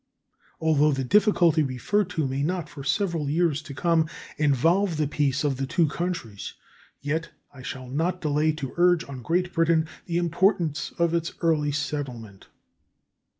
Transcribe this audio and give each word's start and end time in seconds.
Although 0.59 0.93
the 0.93 1.03
difficulty 1.03 1.61
referred 1.61 2.09
to 2.09 2.25
may 2.25 2.41
not 2.41 2.67
for 2.67 2.83
several 2.83 3.29
years 3.29 3.61
to 3.61 3.75
come 3.75 4.07
involve 4.35 4.97
the 4.97 5.07
peace 5.07 5.43
of 5.43 5.57
the 5.57 5.67
two 5.67 5.85
countries, 5.87 6.55
yet 7.01 7.29
I 7.53 7.61
shall 7.61 7.87
not 7.87 8.19
delay 8.19 8.51
to 8.53 8.73
urge 8.77 9.07
on 9.07 9.21
Great 9.21 9.53
Britain 9.53 9.85
the 10.07 10.17
importance 10.17 10.91
of 10.97 11.13
its 11.13 11.33
early 11.41 11.71
settlement. 11.71 12.47